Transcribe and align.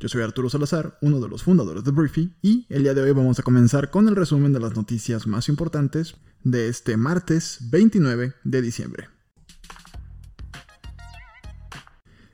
Yo 0.00 0.08
soy 0.08 0.22
Arturo 0.22 0.50
Salazar, 0.50 0.98
uno 1.02 1.20
de 1.20 1.28
los 1.28 1.44
fundadores 1.44 1.84
de 1.84 1.92
Briefy, 1.92 2.34
y 2.42 2.66
el 2.68 2.82
día 2.82 2.94
de 2.94 3.02
hoy 3.02 3.12
vamos 3.12 3.38
a 3.38 3.42
comenzar 3.42 3.90
con 3.90 4.08
el 4.08 4.16
resumen 4.16 4.52
de 4.52 4.58
las 4.58 4.74
noticias 4.74 5.26
más 5.26 5.48
importantes 5.48 6.16
de 6.42 6.68
este 6.68 6.96
martes 6.96 7.58
29 7.70 8.34
de 8.42 8.62
diciembre. 8.62 9.08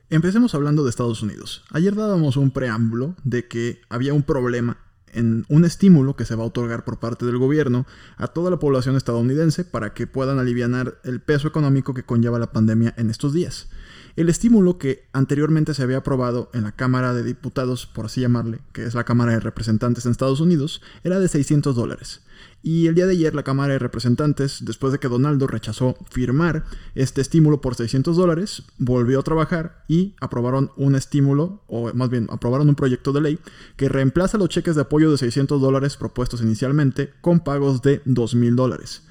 Empecemos 0.09 0.55
hablando 0.55 0.83
de 0.83 0.91
Estados 0.91 1.23
Unidos. 1.23 1.63
Ayer 1.71 1.95
dábamos 1.95 2.37
un 2.39 2.51
preámbulo 2.51 3.15
de 3.25 3.47
que 3.47 3.83
había 3.91 4.15
un 4.15 4.23
problema 4.23 4.79
en 5.13 5.45
un 5.49 5.65
estímulo 5.65 6.17
que 6.17 6.25
se 6.25 6.35
va 6.35 6.45
a 6.45 6.47
otorgar 6.47 6.85
por 6.85 6.99
parte 6.99 7.27
del 7.27 7.39
gobierno 7.39 7.87
a 8.17 8.29
toda 8.29 8.51
la 8.51 8.59
población 8.59 8.97
estadounidense 8.97 9.65
para 9.65 9.93
que 9.93 10.07
puedan 10.07 10.39
aliviar 10.39 10.99
el 11.05 11.21
peso 11.21 11.47
económico 11.47 11.95
que 11.95 12.05
conlleva 12.05 12.39
la 12.39 12.53
pandemia 12.53 12.95
en 12.97 13.11
estos 13.11 13.35
días. 13.35 13.69
El 14.17 14.29
estímulo 14.29 14.79
que 14.79 15.09
anteriormente 15.13 15.75
se 15.75 15.83
había 15.83 15.99
aprobado 15.99 16.51
en 16.53 16.65
la 16.65 16.73
Cámara 16.73 17.15
de 17.15 17.23
Diputados, 17.23 17.87
por 17.87 18.07
así 18.07 18.21
llamarle, 18.21 18.59
que 18.73 18.85
es 18.85 18.95
la 18.95 19.05
Cámara 19.05 19.33
de 19.33 19.41
Representantes 19.41 20.05
en 20.05 20.13
Estados 20.13 20.41
Unidos, 20.41 20.83
era 21.05 21.21
de 21.21 21.29
600 21.29 21.77
dólares. 21.77 22.23
Y 22.63 22.89
el 22.89 22.95
día 22.95 23.07
de 23.07 23.13
ayer 23.13 23.35
la 23.35 23.43
Cámara 23.43 23.73
de 23.73 23.79
Representantes, 23.79 24.65
después 24.65 24.93
de 24.93 24.99
que 24.99 25.09
Donaldo 25.09 25.47
rechazó 25.47 25.97
firmar 26.11 26.65
este 26.95 27.21
estímulo 27.21 27.61
por 27.61 27.75
600 27.75 28.17
dólares, 28.17 28.65
volvió 28.79 29.21
a 29.21 29.23
trabajar 29.23 29.85
y 29.89 30.15
aprobaron 30.21 30.71
un 30.77 30.95
estímulo, 30.95 31.63
o 31.69 31.93
más 31.95 32.11
bien 32.11 32.27
aprobaron 32.31 32.69
un 32.69 32.75
proyecto 32.75 33.13
de 33.13 33.21
ley 33.23 33.39
que 33.77 33.89
reemplaza 33.89 34.39
los 34.39 34.51
cheques 34.51 34.75
de 34.75 34.83
apoyo 34.83 35.11
de 35.11 35.19
600 35.19 35.61
dólares 35.61 35.97
propuestos 35.97 36.43
inicialmente 36.43 37.13
con 37.21 37.41
pagos 37.41 37.81
de 37.81 38.03
2.000 38.05 38.55
dólares. 38.55 39.05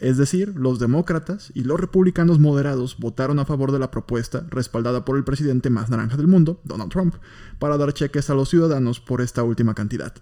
Es 0.00 0.16
decir, 0.16 0.54
los 0.56 0.78
demócratas 0.78 1.52
y 1.54 1.62
los 1.62 1.78
republicanos 1.78 2.40
moderados 2.40 2.98
votaron 2.98 3.38
a 3.38 3.44
favor 3.44 3.70
de 3.70 3.78
la 3.78 3.90
propuesta 3.90 4.44
respaldada 4.50 5.04
por 5.04 5.16
el 5.16 5.24
presidente 5.24 5.70
más 5.70 5.88
naranja 5.88 6.16
del 6.16 6.26
mundo, 6.26 6.60
Donald 6.64 6.90
Trump, 6.90 7.14
para 7.58 7.76
dar 7.76 7.92
cheques 7.92 8.28
a 8.28 8.34
los 8.34 8.48
ciudadanos 8.48 9.00
por 9.00 9.20
esta 9.20 9.44
última 9.44 9.74
cantidad. 9.74 10.14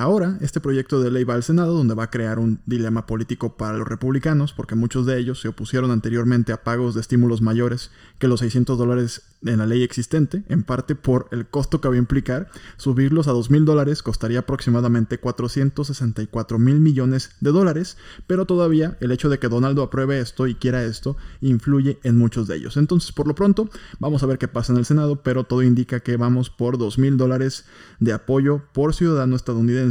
Ahora, 0.00 0.38
este 0.42 0.60
proyecto 0.60 1.00
de 1.00 1.10
ley 1.10 1.24
va 1.24 1.34
al 1.34 1.42
Senado, 1.42 1.74
donde 1.74 1.96
va 1.96 2.04
a 2.04 2.10
crear 2.10 2.38
un 2.38 2.60
dilema 2.66 3.04
político 3.04 3.56
para 3.56 3.76
los 3.76 3.88
republicanos, 3.88 4.52
porque 4.52 4.76
muchos 4.76 5.06
de 5.06 5.18
ellos 5.18 5.40
se 5.40 5.48
opusieron 5.48 5.90
anteriormente 5.90 6.52
a 6.52 6.62
pagos 6.62 6.94
de 6.94 7.00
estímulos 7.00 7.42
mayores 7.42 7.90
que 8.20 8.28
los 8.28 8.38
600 8.38 8.78
dólares 8.78 9.22
en 9.44 9.58
la 9.58 9.66
ley 9.66 9.82
existente, 9.82 10.44
en 10.48 10.62
parte 10.62 10.94
por 10.94 11.26
el 11.32 11.46
costo 11.46 11.80
que 11.80 11.88
va 11.88 11.96
a 11.96 11.98
implicar. 11.98 12.48
Subirlos 12.76 13.26
a 13.26 13.32
2 13.32 13.50
mil 13.50 13.64
dólares 13.64 14.04
costaría 14.04 14.40
aproximadamente 14.40 15.18
464 15.18 16.60
mil 16.60 16.78
millones 16.78 17.30
de 17.40 17.50
dólares, 17.50 17.96
pero 18.28 18.46
todavía 18.46 18.96
el 19.00 19.10
hecho 19.10 19.28
de 19.28 19.40
que 19.40 19.48
Donaldo 19.48 19.82
apruebe 19.82 20.20
esto 20.20 20.46
y 20.46 20.54
quiera 20.54 20.84
esto 20.84 21.16
influye 21.40 21.98
en 22.04 22.16
muchos 22.16 22.46
de 22.46 22.54
ellos. 22.54 22.76
Entonces, 22.76 23.10
por 23.10 23.26
lo 23.26 23.34
pronto, 23.34 23.68
vamos 23.98 24.22
a 24.22 24.26
ver 24.26 24.38
qué 24.38 24.46
pasa 24.46 24.72
en 24.72 24.78
el 24.78 24.84
Senado, 24.84 25.24
pero 25.24 25.42
todo 25.42 25.64
indica 25.64 25.98
que 25.98 26.16
vamos 26.16 26.50
por 26.50 26.78
2 26.78 26.98
mil 26.98 27.16
dólares 27.16 27.64
de 27.98 28.12
apoyo 28.12 28.62
por 28.72 28.94
ciudadano 28.94 29.34
estadounidense 29.34 29.87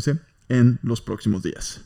en 0.50 0.80
los 0.84 1.02
próximos 1.02 1.44
días. 1.44 1.82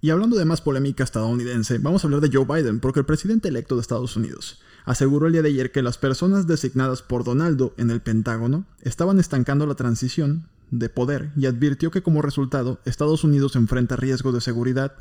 Y 0.00 0.10
hablando 0.10 0.36
de 0.36 0.44
más 0.44 0.60
polémica 0.60 1.02
estadounidense, 1.02 1.78
vamos 1.78 2.04
a 2.04 2.06
hablar 2.06 2.20
de 2.20 2.30
Joe 2.32 2.44
Biden, 2.44 2.78
porque 2.78 3.00
el 3.00 3.06
presidente 3.06 3.48
electo 3.48 3.74
de 3.74 3.80
Estados 3.80 4.16
Unidos 4.16 4.60
aseguró 4.84 5.26
el 5.26 5.32
día 5.32 5.42
de 5.42 5.48
ayer 5.48 5.72
que 5.72 5.82
las 5.82 5.98
personas 5.98 6.46
designadas 6.46 7.02
por 7.02 7.24
Donaldo 7.24 7.74
en 7.76 7.90
el 7.90 8.00
Pentágono 8.00 8.64
estaban 8.80 9.18
estancando 9.18 9.66
la 9.66 9.74
transición 9.74 10.48
de 10.70 10.88
poder 10.88 11.30
y 11.36 11.46
advirtió 11.46 11.90
que 11.90 12.02
como 12.02 12.22
resultado 12.22 12.80
Estados 12.84 13.24
Unidos 13.24 13.56
enfrenta 13.56 13.96
riesgo 13.96 14.32
de 14.32 14.40
seguridad. 14.40 14.94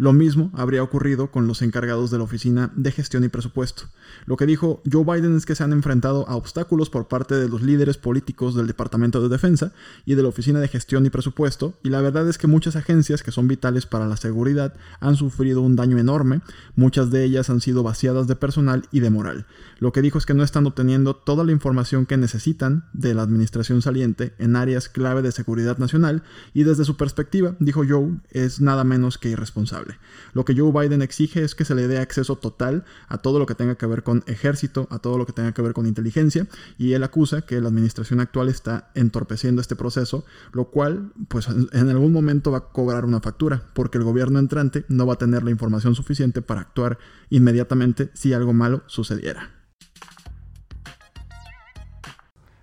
Lo 0.00 0.14
mismo 0.14 0.50
habría 0.54 0.82
ocurrido 0.82 1.30
con 1.30 1.46
los 1.46 1.60
encargados 1.60 2.10
de 2.10 2.16
la 2.16 2.24
Oficina 2.24 2.72
de 2.74 2.90
Gestión 2.90 3.22
y 3.22 3.28
Presupuesto. 3.28 3.82
Lo 4.24 4.38
que 4.38 4.46
dijo 4.46 4.80
Joe 4.90 5.04
Biden 5.04 5.36
es 5.36 5.44
que 5.44 5.54
se 5.54 5.62
han 5.62 5.74
enfrentado 5.74 6.26
a 6.26 6.36
obstáculos 6.36 6.88
por 6.88 7.06
parte 7.06 7.34
de 7.34 7.50
los 7.50 7.60
líderes 7.60 7.98
políticos 7.98 8.54
del 8.54 8.66
Departamento 8.66 9.20
de 9.20 9.28
Defensa 9.28 9.74
y 10.06 10.14
de 10.14 10.22
la 10.22 10.30
Oficina 10.30 10.58
de 10.58 10.68
Gestión 10.68 11.04
y 11.04 11.10
Presupuesto, 11.10 11.74
y 11.82 11.90
la 11.90 12.00
verdad 12.00 12.26
es 12.30 12.38
que 12.38 12.46
muchas 12.46 12.76
agencias 12.76 13.22
que 13.22 13.30
son 13.30 13.46
vitales 13.46 13.84
para 13.84 14.06
la 14.06 14.16
seguridad 14.16 14.72
han 15.00 15.16
sufrido 15.16 15.60
un 15.60 15.76
daño 15.76 15.98
enorme, 15.98 16.40
muchas 16.76 17.10
de 17.10 17.22
ellas 17.22 17.50
han 17.50 17.60
sido 17.60 17.82
vaciadas 17.82 18.26
de 18.26 18.36
personal 18.36 18.88
y 18.92 19.00
de 19.00 19.10
moral. 19.10 19.44
Lo 19.80 19.92
que 19.92 20.00
dijo 20.00 20.16
es 20.16 20.24
que 20.24 20.32
no 20.32 20.44
están 20.44 20.66
obteniendo 20.66 21.14
toda 21.14 21.44
la 21.44 21.52
información 21.52 22.06
que 22.06 22.16
necesitan 22.16 22.88
de 22.94 23.12
la 23.12 23.20
administración 23.20 23.82
saliente 23.82 24.32
en 24.38 24.56
áreas 24.56 24.88
clave 24.88 25.20
de 25.20 25.30
seguridad 25.30 25.76
nacional 25.76 26.22
y 26.54 26.62
desde 26.62 26.86
su 26.86 26.96
perspectiva, 26.96 27.54
dijo 27.60 27.82
Joe, 27.86 28.18
es 28.30 28.62
nada 28.62 28.82
menos 28.82 29.18
que 29.18 29.28
irresponsable. 29.28 29.89
Lo 30.32 30.44
que 30.44 30.54
Joe 30.54 30.72
Biden 30.72 31.02
exige 31.02 31.42
es 31.42 31.54
que 31.54 31.64
se 31.64 31.74
le 31.74 31.88
dé 31.88 31.98
acceso 31.98 32.36
total 32.36 32.84
a 33.08 33.18
todo 33.18 33.38
lo 33.38 33.46
que 33.46 33.54
tenga 33.54 33.76
que 33.76 33.86
ver 33.86 34.02
con 34.02 34.22
ejército, 34.26 34.86
a 34.90 34.98
todo 34.98 35.18
lo 35.18 35.26
que 35.26 35.32
tenga 35.32 35.52
que 35.52 35.62
ver 35.62 35.72
con 35.72 35.86
inteligencia 35.86 36.46
y 36.78 36.92
él 36.92 37.02
acusa 37.02 37.42
que 37.42 37.60
la 37.60 37.68
administración 37.68 38.20
actual 38.20 38.48
está 38.48 38.90
entorpeciendo 38.94 39.60
este 39.60 39.76
proceso, 39.76 40.24
lo 40.52 40.66
cual 40.66 41.12
pues 41.28 41.48
en 41.48 41.88
algún 41.88 42.12
momento 42.12 42.50
va 42.50 42.58
a 42.58 42.68
cobrar 42.72 43.04
una 43.04 43.20
factura 43.20 43.62
porque 43.74 43.98
el 43.98 44.04
gobierno 44.04 44.38
entrante 44.38 44.84
no 44.88 45.06
va 45.06 45.14
a 45.14 45.18
tener 45.18 45.42
la 45.42 45.50
información 45.50 45.94
suficiente 45.94 46.42
para 46.42 46.62
actuar 46.62 46.98
inmediatamente 47.30 48.10
si 48.14 48.32
algo 48.32 48.52
malo 48.52 48.82
sucediera. 48.86 49.60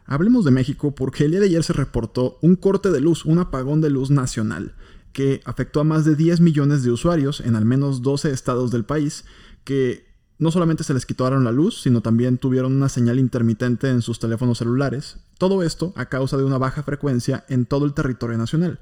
Hablemos 0.09 0.45
de 0.45 0.51
México 0.51 0.95
porque 0.95 1.25
el 1.25 1.31
día 1.31 1.41
de 1.41 1.47
ayer 1.47 1.63
se 1.63 1.73
reportó 1.73 2.37
un 2.41 2.55
corte 2.55 2.91
de 2.91 3.01
luz, 3.01 3.25
un 3.25 3.39
apagón 3.39 3.81
de 3.81 3.89
luz 3.89 4.09
nacional, 4.09 4.73
que 5.17 5.41
afectó 5.45 5.79
a 5.79 5.83
más 5.83 6.05
de 6.05 6.15
10 6.15 6.41
millones 6.41 6.83
de 6.83 6.91
usuarios 6.91 7.39
en 7.39 7.55
al 7.55 7.65
menos 7.65 8.03
12 8.03 8.29
estados 8.29 8.69
del 8.69 8.85
país, 8.85 9.25
que 9.63 10.05
no 10.37 10.51
solamente 10.51 10.83
se 10.83 10.93
les 10.93 11.07
quitaron 11.07 11.43
la 11.43 11.51
luz, 11.51 11.81
sino 11.81 12.01
también 12.01 12.37
tuvieron 12.37 12.75
una 12.75 12.87
señal 12.87 13.17
intermitente 13.17 13.89
en 13.89 14.03
sus 14.03 14.19
teléfonos 14.19 14.59
celulares. 14.59 15.17
Todo 15.39 15.63
esto 15.63 15.91
a 15.95 16.05
causa 16.05 16.37
de 16.37 16.43
una 16.43 16.59
baja 16.59 16.83
frecuencia 16.83 17.45
en 17.49 17.65
todo 17.65 17.85
el 17.85 17.95
territorio 17.95 18.37
nacional. 18.37 18.79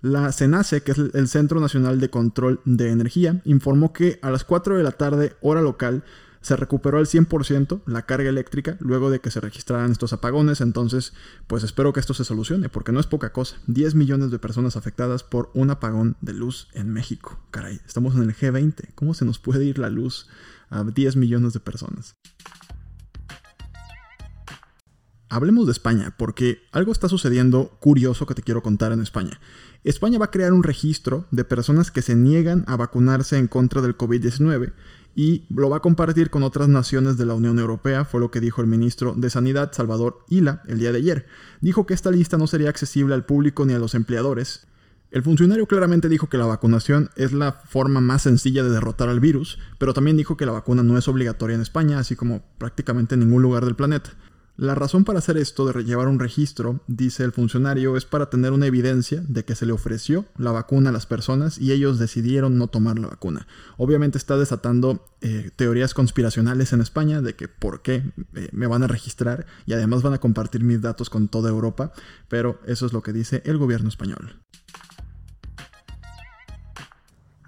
La 0.00 0.32
CENACE, 0.32 0.82
que 0.82 0.92
es 0.92 0.98
el 0.98 1.28
Centro 1.28 1.60
Nacional 1.60 2.00
de 2.00 2.08
Control 2.08 2.62
de 2.64 2.88
Energía, 2.88 3.42
informó 3.44 3.92
que 3.92 4.20
a 4.22 4.30
las 4.30 4.44
4 4.44 4.78
de 4.78 4.82
la 4.82 4.92
tarde, 4.92 5.36
hora 5.42 5.60
local, 5.60 6.02
se 6.42 6.56
recuperó 6.56 6.98
al 6.98 7.06
100% 7.06 7.82
la 7.86 8.02
carga 8.02 8.28
eléctrica 8.28 8.76
luego 8.80 9.10
de 9.10 9.20
que 9.20 9.30
se 9.30 9.40
registraran 9.40 9.92
estos 9.92 10.12
apagones, 10.12 10.60
entonces 10.60 11.12
pues 11.46 11.62
espero 11.62 11.92
que 11.92 12.00
esto 12.00 12.14
se 12.14 12.24
solucione 12.24 12.68
porque 12.68 12.92
no 12.92 13.00
es 13.00 13.06
poca 13.06 13.32
cosa. 13.32 13.56
10 13.68 13.94
millones 13.94 14.30
de 14.30 14.38
personas 14.38 14.76
afectadas 14.76 15.22
por 15.22 15.50
un 15.54 15.70
apagón 15.70 16.16
de 16.20 16.34
luz 16.34 16.68
en 16.74 16.92
México. 16.92 17.40
Caray, 17.50 17.80
estamos 17.86 18.14
en 18.14 18.22
el 18.22 18.36
G20, 18.36 18.94
¿cómo 18.94 19.14
se 19.14 19.24
nos 19.24 19.38
puede 19.38 19.64
ir 19.64 19.78
la 19.78 19.88
luz 19.88 20.28
a 20.68 20.84
10 20.84 21.16
millones 21.16 21.52
de 21.52 21.60
personas? 21.60 22.16
Hablemos 25.32 25.64
de 25.64 25.72
España, 25.72 26.14
porque 26.18 26.58
algo 26.72 26.92
está 26.92 27.08
sucediendo 27.08 27.78
curioso 27.80 28.26
que 28.26 28.34
te 28.34 28.42
quiero 28.42 28.62
contar 28.62 28.92
en 28.92 29.00
España. 29.00 29.40
España 29.82 30.18
va 30.18 30.26
a 30.26 30.30
crear 30.30 30.52
un 30.52 30.62
registro 30.62 31.26
de 31.30 31.44
personas 31.44 31.90
que 31.90 32.02
se 32.02 32.14
niegan 32.14 32.64
a 32.66 32.76
vacunarse 32.76 33.38
en 33.38 33.48
contra 33.48 33.80
del 33.80 33.96
COVID-19 33.96 34.74
y 35.14 35.44
lo 35.54 35.68
va 35.68 35.78
a 35.78 35.80
compartir 35.80 36.30
con 36.30 36.42
otras 36.42 36.68
naciones 36.68 37.16
de 37.16 37.26
la 37.26 37.34
Unión 37.34 37.58
Europea, 37.58 38.04
fue 38.04 38.20
lo 38.20 38.30
que 38.30 38.40
dijo 38.40 38.60
el 38.60 38.66
ministro 38.66 39.14
de 39.16 39.30
Sanidad, 39.30 39.72
Salvador 39.72 40.24
Ila, 40.28 40.62
el 40.66 40.78
día 40.78 40.92
de 40.92 40.98
ayer. 40.98 41.26
Dijo 41.60 41.86
que 41.86 41.94
esta 41.94 42.10
lista 42.10 42.38
no 42.38 42.46
sería 42.46 42.70
accesible 42.70 43.14
al 43.14 43.24
público 43.24 43.66
ni 43.66 43.74
a 43.74 43.78
los 43.78 43.94
empleadores. 43.94 44.66
El 45.10 45.22
funcionario 45.22 45.66
claramente 45.66 46.08
dijo 46.08 46.30
que 46.30 46.38
la 46.38 46.46
vacunación 46.46 47.10
es 47.16 47.32
la 47.32 47.52
forma 47.52 48.00
más 48.00 48.22
sencilla 48.22 48.62
de 48.62 48.70
derrotar 48.70 49.10
al 49.10 49.20
virus, 49.20 49.58
pero 49.76 49.92
también 49.92 50.16
dijo 50.16 50.38
que 50.38 50.46
la 50.46 50.52
vacuna 50.52 50.82
no 50.82 50.96
es 50.96 51.06
obligatoria 51.06 51.54
en 51.54 51.60
España, 51.60 51.98
así 51.98 52.16
como 52.16 52.42
prácticamente 52.56 53.14
en 53.14 53.20
ningún 53.20 53.42
lugar 53.42 53.66
del 53.66 53.76
planeta. 53.76 54.12
La 54.56 54.74
razón 54.74 55.04
para 55.04 55.18
hacer 55.18 55.38
esto 55.38 55.64
de 55.64 55.82
llevar 55.82 56.08
un 56.08 56.18
registro, 56.18 56.80
dice 56.86 57.24
el 57.24 57.32
funcionario, 57.32 57.96
es 57.96 58.04
para 58.04 58.28
tener 58.28 58.52
una 58.52 58.66
evidencia 58.66 59.22
de 59.26 59.44
que 59.44 59.54
se 59.54 59.64
le 59.64 59.72
ofreció 59.72 60.26
la 60.36 60.52
vacuna 60.52 60.90
a 60.90 60.92
las 60.92 61.06
personas 61.06 61.58
y 61.58 61.72
ellos 61.72 61.98
decidieron 61.98 62.58
no 62.58 62.66
tomar 62.66 62.98
la 62.98 63.08
vacuna. 63.08 63.46
Obviamente 63.78 64.18
está 64.18 64.36
desatando 64.36 65.06
eh, 65.22 65.50
teorías 65.56 65.94
conspiracionales 65.94 66.74
en 66.74 66.82
España 66.82 67.22
de 67.22 67.34
que 67.34 67.48
por 67.48 67.80
qué 67.80 68.12
eh, 68.34 68.48
me 68.52 68.66
van 68.66 68.82
a 68.82 68.88
registrar 68.88 69.46
y 69.64 69.72
además 69.72 70.02
van 70.02 70.12
a 70.12 70.20
compartir 70.20 70.62
mis 70.62 70.82
datos 70.82 71.08
con 71.08 71.28
toda 71.28 71.48
Europa, 71.48 71.92
pero 72.28 72.60
eso 72.66 72.84
es 72.84 72.92
lo 72.92 73.02
que 73.02 73.14
dice 73.14 73.42
el 73.46 73.56
gobierno 73.56 73.88
español. 73.88 74.42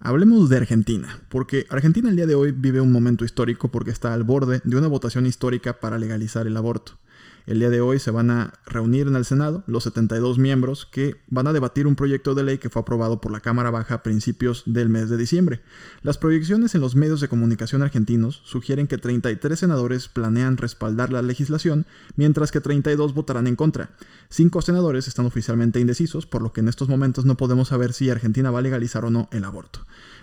Hablemos 0.07 0.51
de 0.51 0.59
Argentina, 0.59 1.23
porque 1.31 1.65
Argentina 1.71 2.11
el 2.11 2.17
día 2.17 2.27
de 2.27 2.35
hoy 2.35 2.53
vive 2.53 2.79
un 2.83 2.93
momento 2.93 3.25
histórico 3.25 3.71
porque 3.71 3.91
está 3.91 4.13
al 4.13 4.23
borde 4.23 4.61
de 4.63 4.77
una 4.77 4.87
votación 4.87 5.25
histórica 5.25 5.81
para 5.81 5.97
legalizar 5.97 6.47
el 6.47 6.59
aborto. 6.59 6.99
El 7.47 7.59
día 7.59 7.69
de 7.69 7.83
hoy 7.83 7.99
se 7.99 8.11
van 8.11 8.31
a 8.31 8.55
reunir 8.65 9.07
en 9.07 9.17
el 9.17 9.27
Senado 9.27 9.65
los 9.67 9.85
72 9.85 10.39
miembros 10.39 10.89
que 10.91 11.17
van 11.29 11.47
a 11.47 11.53
debatir 11.53 11.87
un 11.87 11.95
proyecto 11.95 12.35
de 12.35 12.43
ley 12.43 12.57
que 12.57 12.71
fue 12.71 12.81
aprobado 12.81 13.21
por 13.21 13.33
la 13.33 13.41
Cámara 13.41 13.71
Baja 13.71 13.97
a 13.97 14.03
principios 14.03 14.63
del 14.65 14.89
mes 14.89 15.11
de 15.11 15.19
diciembre. 15.19 15.61
Las 16.01 16.17
proyecciones 16.17 16.75
en 16.75 16.81
los 16.81 16.97
medios 16.97 17.21
de 17.21 17.29
comunicación 17.29 17.83
argentinos 17.83 18.41
sugieren 18.47 18.87
que 18.87 18.97
33 18.97 19.59
senadores 19.59 20.09
planean 20.09 20.57
respaldar 20.57 21.13
la 21.13 21.21
legislación, 21.21 21.85
mientras 22.17 22.51
que 22.51 22.63
32 22.63 23.13
votarán 23.13 23.47
en 23.47 23.57
contra. 23.57 23.91
Cinco 24.31 24.63
senadores 24.63 25.07
están 25.07 25.27
oficialmente 25.27 25.81
indecisos, 25.81 26.25
por 26.25 26.41
lo 26.41 26.55
que 26.55 26.61
en 26.63 26.69
estos 26.69 26.89
momentos 26.89 27.27
no 27.27 27.37
podemos 27.37 27.69
saber 27.69 27.93
si 27.93 28.09
Argentina 28.09 28.53
va 28.53 28.61
a 28.61 28.63
legalizar 28.63 29.05
o 29.05 29.11
no 29.11 29.29
el 29.33 29.45
aborto. 29.45 29.81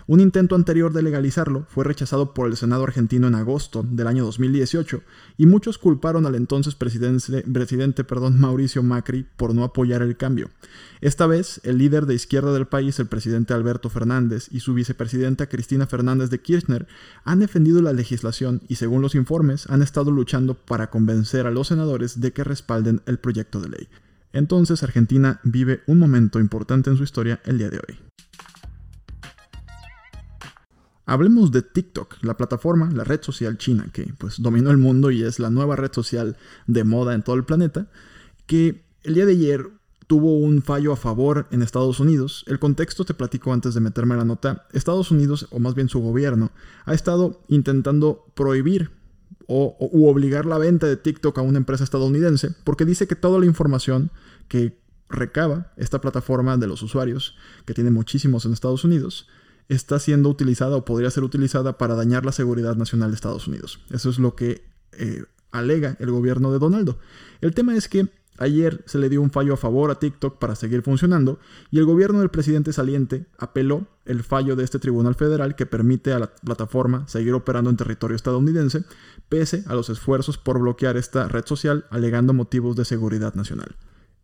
Un 0.08 0.18
intento 0.18 0.56
anterior 0.56 0.92
de 0.92 1.02
legalizarlo 1.02 1.66
fue 1.68 1.84
rechazado 1.84 2.34
por 2.34 2.48
el 2.48 2.56
Senado 2.56 2.82
argentino 2.82 3.28
en 3.28 3.36
agosto 3.36 3.84
del 3.88 4.08
año 4.08 4.24
2018 4.24 5.02
y 5.38 5.46
muchos 5.46 5.78
culparon 5.78 6.26
al 6.26 6.34
entonces 6.34 6.74
presidente, 6.74 7.11
presidente 7.52 8.04
perdón, 8.04 8.40
Mauricio 8.40 8.82
Macri 8.82 9.26
por 9.36 9.54
no 9.54 9.64
apoyar 9.64 10.02
el 10.02 10.16
cambio. 10.16 10.50
Esta 11.00 11.26
vez, 11.26 11.60
el 11.64 11.78
líder 11.78 12.06
de 12.06 12.14
izquierda 12.14 12.52
del 12.52 12.66
país, 12.66 12.98
el 12.98 13.06
presidente 13.06 13.54
Alberto 13.54 13.90
Fernández, 13.90 14.48
y 14.50 14.60
su 14.60 14.74
vicepresidenta 14.74 15.48
Cristina 15.48 15.86
Fernández 15.86 16.30
de 16.30 16.40
Kirchner 16.40 16.86
han 17.24 17.40
defendido 17.40 17.82
la 17.82 17.92
legislación 17.92 18.62
y, 18.68 18.76
según 18.76 19.02
los 19.02 19.14
informes, 19.14 19.68
han 19.68 19.82
estado 19.82 20.10
luchando 20.10 20.54
para 20.54 20.90
convencer 20.90 21.46
a 21.46 21.50
los 21.50 21.68
senadores 21.68 22.20
de 22.20 22.32
que 22.32 22.44
respalden 22.44 23.02
el 23.06 23.18
proyecto 23.18 23.60
de 23.60 23.68
ley. 23.68 23.88
Entonces 24.32 24.82
Argentina 24.82 25.40
vive 25.42 25.82
un 25.86 25.98
momento 25.98 26.40
importante 26.40 26.90
en 26.90 26.96
su 26.96 27.04
historia 27.04 27.40
el 27.44 27.58
día 27.58 27.68
de 27.68 27.78
hoy. 27.78 27.98
Hablemos 31.04 31.50
de 31.50 31.62
TikTok, 31.62 32.22
la 32.22 32.36
plataforma, 32.36 32.90
la 32.92 33.04
red 33.04 33.22
social 33.22 33.58
china 33.58 33.88
que 33.92 34.14
pues 34.18 34.40
dominó 34.40 34.70
el 34.70 34.78
mundo 34.78 35.10
y 35.10 35.22
es 35.22 35.40
la 35.40 35.50
nueva 35.50 35.76
red 35.76 35.92
social 35.92 36.36
de 36.66 36.84
moda 36.84 37.14
en 37.14 37.22
todo 37.22 37.36
el 37.36 37.44
planeta, 37.44 37.88
que 38.46 38.84
el 39.02 39.14
día 39.14 39.26
de 39.26 39.32
ayer 39.32 39.68
tuvo 40.06 40.38
un 40.38 40.62
fallo 40.62 40.92
a 40.92 40.96
favor 40.96 41.46
en 41.50 41.62
Estados 41.62 41.98
Unidos. 41.98 42.44
El 42.46 42.58
contexto 42.58 43.04
te 43.04 43.14
platico 43.14 43.52
antes 43.52 43.74
de 43.74 43.80
meterme 43.80 44.14
a 44.14 44.18
la 44.18 44.24
nota. 44.24 44.66
Estados 44.72 45.10
Unidos, 45.10 45.48
o 45.50 45.58
más 45.58 45.74
bien 45.74 45.88
su 45.88 46.00
gobierno, 46.00 46.50
ha 46.84 46.94
estado 46.94 47.42
intentando 47.48 48.26
prohibir 48.34 48.90
o, 49.46 49.76
u 49.80 50.06
obligar 50.08 50.46
la 50.46 50.58
venta 50.58 50.86
de 50.86 50.96
TikTok 50.96 51.38
a 51.38 51.42
una 51.42 51.58
empresa 51.58 51.82
estadounidense 51.82 52.54
porque 52.64 52.84
dice 52.84 53.06
que 53.06 53.16
toda 53.16 53.40
la 53.40 53.46
información 53.46 54.10
que 54.48 54.78
recaba 55.08 55.72
esta 55.76 56.00
plataforma 56.00 56.56
de 56.56 56.66
los 56.66 56.82
usuarios, 56.82 57.36
que 57.64 57.74
tiene 57.74 57.90
muchísimos 57.90 58.44
en 58.44 58.52
Estados 58.52 58.84
Unidos, 58.84 59.28
está 59.68 59.98
siendo 59.98 60.28
utilizada 60.28 60.76
o 60.76 60.84
podría 60.84 61.10
ser 61.10 61.24
utilizada 61.24 61.78
para 61.78 61.94
dañar 61.94 62.24
la 62.24 62.32
seguridad 62.32 62.76
nacional 62.76 63.10
de 63.10 63.16
Estados 63.16 63.46
Unidos. 63.46 63.80
Eso 63.90 64.10
es 64.10 64.18
lo 64.18 64.34
que 64.34 64.64
eh, 64.92 65.24
alega 65.50 65.96
el 66.00 66.10
gobierno 66.10 66.52
de 66.52 66.58
Donaldo. 66.58 66.98
El 67.40 67.54
tema 67.54 67.76
es 67.76 67.88
que 67.88 68.08
ayer 68.38 68.82
se 68.86 68.98
le 68.98 69.08
dio 69.08 69.20
un 69.22 69.30
fallo 69.30 69.54
a 69.54 69.56
favor 69.56 69.90
a 69.90 69.98
TikTok 69.98 70.38
para 70.38 70.54
seguir 70.54 70.82
funcionando 70.82 71.38
y 71.70 71.78
el 71.78 71.84
gobierno 71.84 72.20
del 72.20 72.30
presidente 72.30 72.72
saliente 72.72 73.26
apeló 73.38 73.86
el 74.04 74.24
fallo 74.24 74.56
de 74.56 74.64
este 74.64 74.78
tribunal 74.78 75.14
federal 75.14 75.54
que 75.54 75.66
permite 75.66 76.12
a 76.12 76.18
la 76.18 76.34
plataforma 76.34 77.06
seguir 77.08 77.34
operando 77.34 77.70
en 77.70 77.76
territorio 77.76 78.16
estadounidense 78.16 78.84
pese 79.28 79.64
a 79.66 79.74
los 79.74 79.90
esfuerzos 79.90 80.38
por 80.38 80.58
bloquear 80.58 80.96
esta 80.96 81.28
red 81.28 81.44
social 81.46 81.86
alegando 81.90 82.32
motivos 82.32 82.74
de 82.76 82.84
seguridad 82.84 83.34
nacional. 83.34 83.76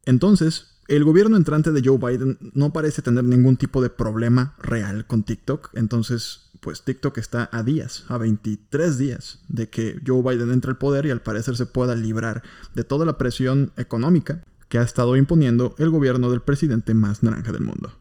Entonces, 0.05 0.78
el 0.89 1.05
gobierno 1.05 1.37
entrante 1.37 1.71
de 1.71 1.83
Joe 1.85 1.99
Biden 1.99 2.39
no 2.55 2.73
parece 2.73 3.03
tener 3.03 3.23
ningún 3.23 3.59
tipo 3.59 3.83
de 3.83 3.91
problema 3.91 4.55
real 4.59 5.07
con 5.07 5.23
TikTok, 5.23 5.71
entonces 5.75 6.51
pues 6.61 6.83
TikTok 6.83 7.19
está 7.19 7.49
a 7.53 7.63
días, 7.63 8.05
a 8.09 8.17
23 8.17 8.99
días 8.99 9.41
de 9.49 9.69
que 9.69 10.01
Joe 10.05 10.23
Biden 10.23 10.51
entre 10.51 10.71
al 10.71 10.79
poder 10.79 11.07
y 11.07 11.11
al 11.11 11.21
parecer 11.21 11.57
se 11.57 11.67
pueda 11.67 11.95
librar 11.95 12.43
de 12.75 12.85
toda 12.85 13.05
la 13.05 13.19
presión 13.19 13.71
económica 13.77 14.43
que 14.69 14.79
ha 14.79 14.83
estado 14.83 15.17
imponiendo 15.17 15.75
el 15.79 15.91
gobierno 15.91 16.31
del 16.31 16.41
presidente 16.41 16.95
más 16.95 17.23
naranja 17.23 17.53
del 17.53 17.63
mundo. 17.63 17.93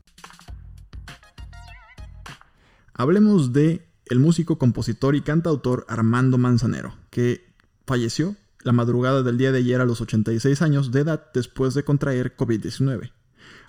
Hablemos 2.93 3.53
de 3.53 3.85
el 4.05 4.19
músico, 4.19 4.57
compositor 4.57 5.15
y 5.15 5.21
cantautor 5.21 5.85
Armando 5.89 6.37
Manzanero, 6.37 6.95
que 7.09 7.53
falleció 7.85 8.35
la 8.63 8.71
madrugada 8.71 9.23
del 9.23 9.37
día 9.37 9.51
de 9.51 9.59
ayer 9.59 9.81
a 9.81 9.85
los 9.85 10.01
86 10.01 10.61
años 10.61 10.91
de 10.91 11.01
edad 11.01 11.25
después 11.33 11.73
de 11.73 11.83
contraer 11.83 12.35
COVID-19. 12.35 13.11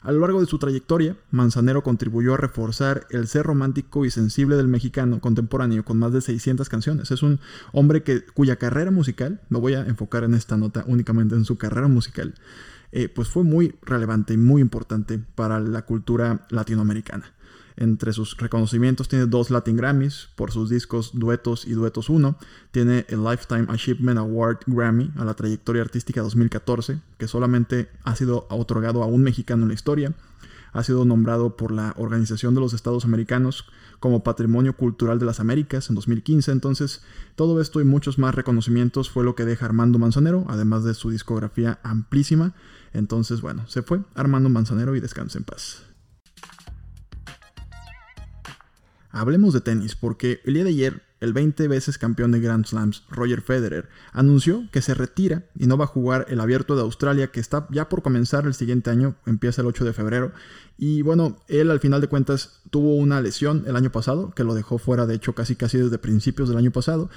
A 0.02 0.12
lo 0.12 0.20
largo 0.20 0.40
de 0.40 0.46
su 0.46 0.58
trayectoria, 0.58 1.16
Manzanero 1.30 1.82
contribuyó 1.82 2.34
a 2.34 2.36
reforzar 2.36 3.06
el 3.10 3.26
ser 3.26 3.44
romántico 3.44 4.04
y 4.04 4.10
sensible 4.10 4.56
del 4.56 4.68
mexicano 4.68 5.20
contemporáneo 5.20 5.84
con 5.84 5.98
más 5.98 6.12
de 6.12 6.20
600 6.20 6.68
canciones. 6.68 7.10
Es 7.10 7.22
un 7.22 7.40
hombre 7.72 8.04
que, 8.04 8.24
cuya 8.24 8.56
carrera 8.56 8.92
musical, 8.92 9.40
me 9.48 9.58
voy 9.58 9.74
a 9.74 9.84
enfocar 9.84 10.22
en 10.22 10.34
esta 10.34 10.56
nota 10.56 10.84
únicamente 10.86 11.34
en 11.34 11.44
su 11.44 11.58
carrera 11.58 11.88
musical, 11.88 12.34
eh, 12.92 13.08
pues 13.08 13.28
fue 13.28 13.42
muy 13.42 13.74
relevante 13.82 14.34
y 14.34 14.36
muy 14.36 14.62
importante 14.62 15.18
para 15.18 15.58
la 15.58 15.82
cultura 15.82 16.46
latinoamericana. 16.50 17.34
Entre 17.80 18.12
sus 18.12 18.36
reconocimientos 18.36 19.08
tiene 19.08 19.26
dos 19.26 19.50
Latin 19.50 19.76
Grammys 19.76 20.30
por 20.34 20.50
sus 20.50 20.68
discos 20.68 21.12
Duetos 21.14 21.64
y 21.64 21.74
Duetos 21.74 22.10
1. 22.10 22.36
Tiene 22.72 23.06
el 23.08 23.22
Lifetime 23.22 23.66
Achievement 23.68 24.18
Award 24.18 24.58
Grammy 24.66 25.12
a 25.16 25.24
la 25.24 25.34
trayectoria 25.34 25.82
artística 25.82 26.20
2014, 26.20 27.00
que 27.18 27.28
solamente 27.28 27.88
ha 28.02 28.16
sido 28.16 28.48
otorgado 28.50 29.04
a 29.04 29.06
un 29.06 29.22
mexicano 29.22 29.62
en 29.62 29.68
la 29.68 29.74
historia. 29.74 30.12
Ha 30.72 30.82
sido 30.82 31.04
nombrado 31.04 31.56
por 31.56 31.70
la 31.70 31.94
Organización 31.96 32.52
de 32.56 32.60
los 32.60 32.72
Estados 32.72 33.04
Americanos 33.04 33.64
como 34.00 34.24
Patrimonio 34.24 34.76
Cultural 34.76 35.20
de 35.20 35.26
las 35.26 35.38
Américas 35.38 35.88
en 35.88 35.94
2015. 35.94 36.50
Entonces, 36.50 37.02
todo 37.36 37.60
esto 37.60 37.80
y 37.80 37.84
muchos 37.84 38.18
más 38.18 38.34
reconocimientos 38.34 39.08
fue 39.08 39.22
lo 39.22 39.36
que 39.36 39.44
deja 39.44 39.66
Armando 39.66 40.00
Manzanero, 40.00 40.46
además 40.48 40.82
de 40.82 40.94
su 40.94 41.10
discografía 41.10 41.78
amplísima. 41.84 42.54
Entonces, 42.92 43.40
bueno, 43.40 43.68
se 43.68 43.82
fue 43.82 44.00
Armando 44.16 44.48
Manzanero 44.48 44.96
y 44.96 45.00
descanse 45.00 45.38
en 45.38 45.44
paz. 45.44 45.87
Hablemos 49.18 49.52
de 49.52 49.60
tenis, 49.60 49.96
porque 49.96 50.40
el 50.44 50.54
día 50.54 50.62
de 50.62 50.70
ayer, 50.70 51.02
el 51.18 51.32
20 51.32 51.66
veces 51.66 51.98
campeón 51.98 52.30
de 52.30 52.38
Grand 52.38 52.64
Slams, 52.64 53.02
Roger 53.10 53.42
Federer, 53.42 53.88
anunció 54.12 54.68
que 54.70 54.80
se 54.80 54.94
retira 54.94 55.42
y 55.58 55.66
no 55.66 55.76
va 55.76 55.86
a 55.86 55.88
jugar 55.88 56.26
el 56.28 56.38
abierto 56.38 56.76
de 56.76 56.82
Australia, 56.82 57.32
que 57.32 57.40
está 57.40 57.66
ya 57.72 57.88
por 57.88 58.02
comenzar 58.02 58.46
el 58.46 58.54
siguiente 58.54 58.90
año, 58.90 59.16
empieza 59.26 59.62
el 59.62 59.66
8 59.66 59.84
de 59.84 59.92
febrero. 59.92 60.32
Y 60.76 61.02
bueno, 61.02 61.36
él 61.48 61.72
al 61.72 61.80
final 61.80 62.00
de 62.00 62.06
cuentas 62.06 62.60
tuvo 62.70 62.94
una 62.94 63.20
lesión 63.20 63.64
el 63.66 63.74
año 63.74 63.90
pasado, 63.90 64.30
que 64.30 64.44
lo 64.44 64.54
dejó 64.54 64.78
fuera, 64.78 65.04
de 65.06 65.16
hecho, 65.16 65.34
casi 65.34 65.56
casi 65.56 65.78
desde 65.78 65.98
principios 65.98 66.48
del 66.48 66.58
año 66.58 66.70
pasado. 66.70 67.10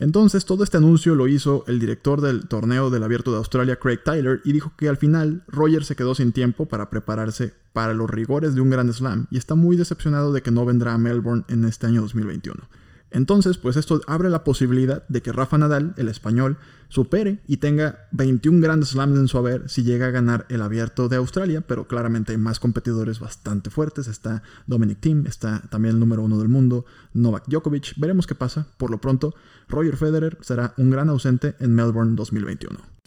Entonces 0.00 0.44
todo 0.44 0.62
este 0.62 0.76
anuncio 0.76 1.16
lo 1.16 1.26
hizo 1.26 1.64
el 1.66 1.80
director 1.80 2.20
del 2.20 2.46
torneo 2.46 2.88
del 2.88 3.02
Abierto 3.02 3.32
de 3.32 3.38
Australia, 3.38 3.76
Craig 3.76 3.98
Tyler, 4.04 4.40
y 4.44 4.52
dijo 4.52 4.72
que 4.76 4.88
al 4.88 4.96
final 4.96 5.42
Roger 5.48 5.84
se 5.84 5.96
quedó 5.96 6.14
sin 6.14 6.32
tiempo 6.32 6.66
para 6.66 6.88
prepararse 6.88 7.54
para 7.72 7.94
los 7.94 8.08
rigores 8.08 8.54
de 8.54 8.60
un 8.60 8.70
Grand 8.70 8.92
Slam 8.92 9.26
y 9.30 9.38
está 9.38 9.56
muy 9.56 9.76
decepcionado 9.76 10.32
de 10.32 10.42
que 10.42 10.52
no 10.52 10.64
vendrá 10.64 10.94
a 10.94 10.98
Melbourne 10.98 11.44
en 11.48 11.64
este 11.64 11.86
año 11.86 12.02
2021. 12.02 12.68
Entonces, 13.10 13.56
pues 13.56 13.76
esto 13.76 14.00
abre 14.06 14.28
la 14.28 14.44
posibilidad 14.44 15.06
de 15.08 15.22
que 15.22 15.32
Rafa 15.32 15.58
Nadal, 15.58 15.94
el 15.96 16.08
español, 16.08 16.58
supere 16.88 17.40
y 17.46 17.58
tenga 17.58 18.06
21 18.12 18.60
Grand 18.60 18.84
Slams 18.84 19.18
en 19.18 19.28
su 19.28 19.38
haber 19.38 19.68
si 19.68 19.82
llega 19.82 20.06
a 20.06 20.10
ganar 20.10 20.46
el 20.48 20.62
abierto 20.62 21.08
de 21.08 21.16
Australia, 21.16 21.62
pero 21.66 21.86
claramente 21.86 22.32
hay 22.32 22.38
más 22.38 22.60
competidores 22.60 23.20
bastante 23.20 23.70
fuertes. 23.70 24.08
Está 24.08 24.42
Dominic 24.66 25.00
Thiem, 25.00 25.26
está 25.26 25.62
también 25.70 25.94
el 25.94 26.00
número 26.00 26.22
uno 26.22 26.38
del 26.38 26.48
mundo, 26.48 26.84
Novak 27.14 27.46
Djokovic. 27.46 27.94
Veremos 27.96 28.26
qué 28.26 28.34
pasa. 28.34 28.66
Por 28.76 28.90
lo 28.90 29.00
pronto, 29.00 29.34
Roger 29.68 29.96
Federer 29.96 30.38
será 30.40 30.74
un 30.76 30.90
gran 30.90 31.08
ausente 31.08 31.56
en 31.60 31.74
Melbourne 31.74 32.14
2021. 32.14 32.97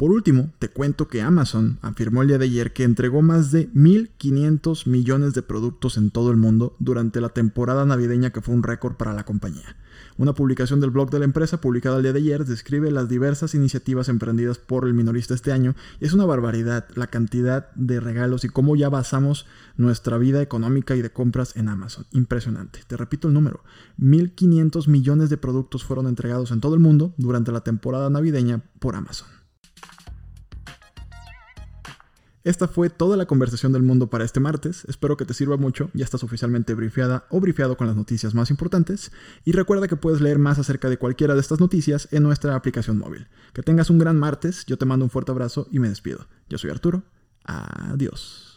Por 0.00 0.12
último, 0.12 0.50
te 0.58 0.70
cuento 0.70 1.08
que 1.08 1.20
Amazon 1.20 1.78
afirmó 1.82 2.22
el 2.22 2.28
día 2.28 2.38
de 2.38 2.46
ayer 2.46 2.72
que 2.72 2.84
entregó 2.84 3.20
más 3.20 3.50
de 3.50 3.70
1.500 3.74 4.86
millones 4.86 5.34
de 5.34 5.42
productos 5.42 5.98
en 5.98 6.10
todo 6.10 6.30
el 6.30 6.38
mundo 6.38 6.74
durante 6.78 7.20
la 7.20 7.28
temporada 7.28 7.84
navideña 7.84 8.30
que 8.30 8.40
fue 8.40 8.54
un 8.54 8.62
récord 8.62 8.94
para 8.94 9.12
la 9.12 9.26
compañía. 9.26 9.76
Una 10.16 10.32
publicación 10.32 10.80
del 10.80 10.88
blog 10.88 11.10
de 11.10 11.18
la 11.18 11.26
empresa 11.26 11.60
publicada 11.60 11.98
el 11.98 12.04
día 12.04 12.14
de 12.14 12.20
ayer 12.20 12.46
describe 12.46 12.90
las 12.90 13.10
diversas 13.10 13.54
iniciativas 13.54 14.08
emprendidas 14.08 14.56
por 14.56 14.86
el 14.86 14.94
minorista 14.94 15.34
este 15.34 15.52
año 15.52 15.74
y 16.00 16.06
es 16.06 16.14
una 16.14 16.24
barbaridad 16.24 16.88
la 16.94 17.08
cantidad 17.08 17.70
de 17.74 18.00
regalos 18.00 18.44
y 18.44 18.48
cómo 18.48 18.76
ya 18.76 18.88
basamos 18.88 19.44
nuestra 19.76 20.16
vida 20.16 20.40
económica 20.40 20.96
y 20.96 21.02
de 21.02 21.12
compras 21.12 21.56
en 21.56 21.68
Amazon. 21.68 22.06
Impresionante. 22.10 22.80
Te 22.86 22.96
repito 22.96 23.28
el 23.28 23.34
número. 23.34 23.62
1.500 23.98 24.88
millones 24.88 25.28
de 25.28 25.36
productos 25.36 25.84
fueron 25.84 26.06
entregados 26.06 26.52
en 26.52 26.62
todo 26.62 26.72
el 26.72 26.80
mundo 26.80 27.12
durante 27.18 27.52
la 27.52 27.60
temporada 27.60 28.08
navideña 28.08 28.62
por 28.78 28.96
Amazon. 28.96 29.39
Esta 32.42 32.68
fue 32.68 32.88
toda 32.88 33.18
la 33.18 33.26
conversación 33.26 33.72
del 33.72 33.82
mundo 33.82 34.08
para 34.08 34.24
este 34.24 34.40
martes. 34.40 34.84
Espero 34.88 35.16
que 35.18 35.26
te 35.26 35.34
sirva 35.34 35.58
mucho. 35.58 35.90
Ya 35.92 36.04
estás 36.04 36.24
oficialmente 36.24 36.74
briefeada 36.74 37.26
o 37.28 37.38
briefeado 37.38 37.76
con 37.76 37.86
las 37.86 37.96
noticias 37.96 38.34
más 38.34 38.50
importantes. 38.50 39.12
Y 39.44 39.52
recuerda 39.52 39.88
que 39.88 39.96
puedes 39.96 40.22
leer 40.22 40.38
más 40.38 40.58
acerca 40.58 40.88
de 40.88 40.96
cualquiera 40.96 41.34
de 41.34 41.40
estas 41.40 41.60
noticias 41.60 42.08
en 42.12 42.22
nuestra 42.22 42.54
aplicación 42.54 42.98
móvil. 42.98 43.28
Que 43.52 43.62
tengas 43.62 43.90
un 43.90 43.98
gran 43.98 44.18
martes. 44.18 44.64
Yo 44.66 44.78
te 44.78 44.86
mando 44.86 45.04
un 45.04 45.10
fuerte 45.10 45.32
abrazo 45.32 45.68
y 45.70 45.80
me 45.80 45.90
despido. 45.90 46.28
Yo 46.48 46.56
soy 46.56 46.70
Arturo. 46.70 47.02
Adiós. 47.44 48.49